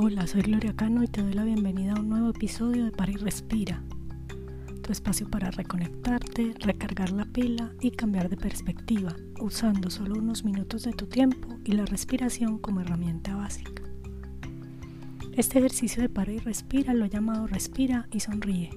[0.00, 3.10] Hola, soy Gloria Cano y te doy la bienvenida a un nuevo episodio de Para
[3.10, 3.82] y Respira,
[4.80, 10.84] tu espacio para reconectarte, recargar la pila y cambiar de perspectiva, usando solo unos minutos
[10.84, 13.82] de tu tiempo y la respiración como herramienta básica.
[15.32, 18.70] Este ejercicio de Para y Respira lo he llamado Respira y Sonríe.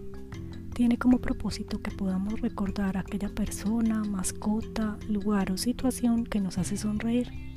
[0.74, 6.78] Tiene como propósito que podamos recordar aquella persona, mascota, lugar o situación que nos hace
[6.78, 7.51] sonreír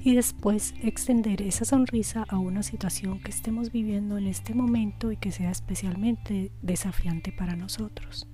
[0.00, 5.16] y después extender esa sonrisa a una situación que estemos viviendo en este momento y
[5.16, 8.26] que sea especialmente desafiante para nosotros.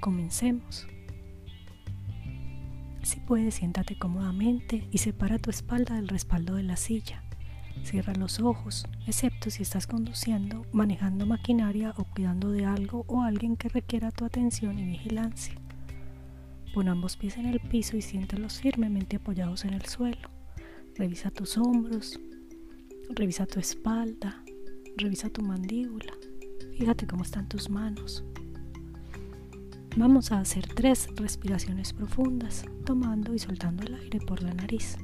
[0.00, 0.86] Comencemos.
[3.02, 7.22] Si puedes, siéntate cómodamente y separa tu espalda del respaldo de la silla.
[7.82, 13.56] Cierra los ojos, excepto si estás conduciendo, manejando maquinaria o cuidando de algo o alguien
[13.56, 15.54] que requiera tu atención y vigilancia.
[16.72, 20.33] Pon ambos pies en el piso y siéntelos firmemente apoyados en el suelo.
[20.96, 22.20] Revisa tus hombros,
[23.10, 24.44] revisa tu espalda,
[24.96, 26.12] revisa tu mandíbula.
[26.78, 28.24] Fíjate cómo están tus manos.
[29.96, 34.96] Vamos a hacer tres respiraciones profundas, tomando y soltando el aire por la nariz.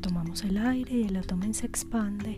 [0.00, 2.36] Tomamos el aire y el abdomen se expande.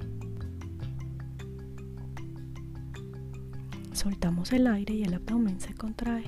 [3.93, 6.25] Soltamos el aire y el abdomen se contrae.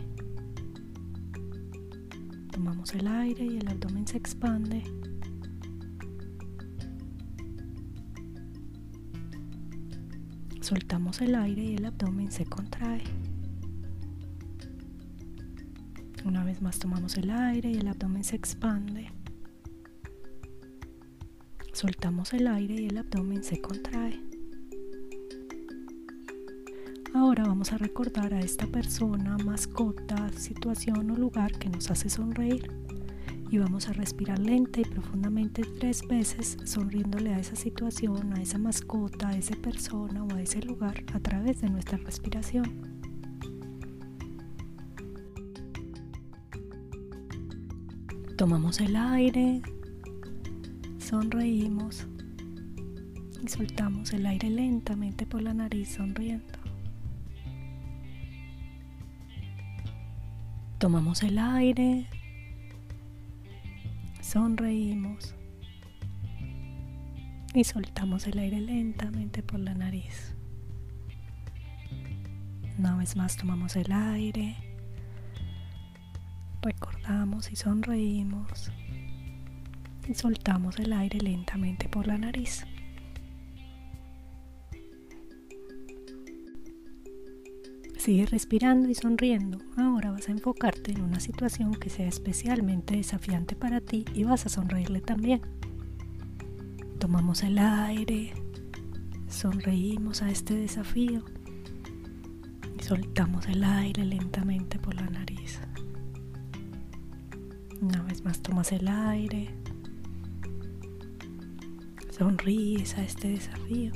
[2.53, 4.83] Tomamos el aire y el abdomen se expande.
[10.61, 13.03] Soltamos el aire y el abdomen se contrae.
[16.25, 19.11] Una vez más tomamos el aire y el abdomen se expande.
[21.72, 24.20] Soltamos el aire y el abdomen se contrae.
[27.14, 32.70] Ahora vamos a recordar a esta persona, mascota, situación o lugar que nos hace sonreír
[33.51, 38.59] y vamos a respirar lenta y profundamente tres veces sonriéndole a esa situación, a esa
[38.59, 43.01] mascota, a esa persona o a ese lugar a través de nuestra respiración.
[48.36, 49.61] Tomamos el aire,
[50.98, 52.07] sonreímos
[53.42, 56.47] y soltamos el aire lentamente por la nariz sonriendo.
[60.79, 62.07] Tomamos el aire,
[64.30, 65.35] sonreímos
[67.52, 70.36] y soltamos el aire lentamente por la nariz.
[72.79, 74.55] Una vez más tomamos el aire,
[76.63, 78.70] recordamos y sonreímos
[80.08, 82.64] y soltamos el aire lentamente por la nariz.
[88.00, 89.58] Sigue respirando y sonriendo.
[89.77, 94.46] Ahora vas a enfocarte en una situación que sea especialmente desafiante para ti y vas
[94.46, 95.42] a sonreírle también.
[96.98, 98.33] Tomamos el aire,
[99.28, 101.27] sonreímos a este desafío
[102.78, 105.61] y soltamos el aire lentamente por la nariz.
[107.82, 109.50] Una vez más tomas el aire,
[112.17, 113.92] sonríes a este desafío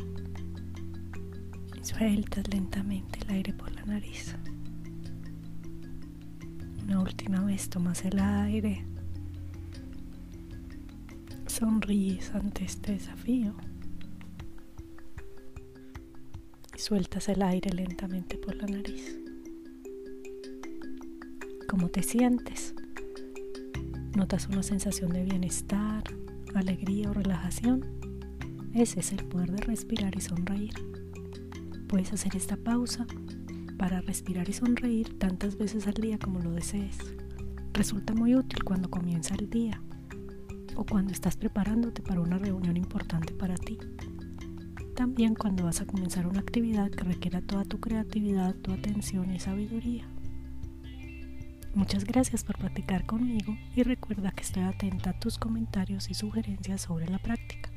[1.85, 4.35] sueltas lentamente el aire por la nariz.
[6.83, 8.85] Una última vez tomas el aire.
[11.47, 13.55] Sonríes ante este desafío.
[16.75, 19.19] Y sueltas el aire lentamente por la nariz.
[21.69, 22.75] ¿Cómo te sientes?
[24.17, 26.05] ¿Notas una sensación de bienestar,
[26.55, 27.85] alegría o relajación?
[28.75, 31.04] Ese es el poder de respirar y sonreír.
[31.89, 33.07] Puedes hacer esta pausa
[33.79, 36.99] para respirar y sonreír tantas veces al día como lo desees.
[37.73, 39.81] Resulta muy útil cuando comienza el día
[40.77, 43.79] o cuando estás preparándote para una reunión importante para ti.
[44.95, 49.41] También cuando vas a comenzar una actividad que requiera toda tu creatividad, tu atención y
[49.41, 50.07] sabiduría.
[51.75, 56.83] Muchas gracias por practicar conmigo y recuerda que estoy atenta a tus comentarios y sugerencias
[56.83, 57.74] sobre la práctica.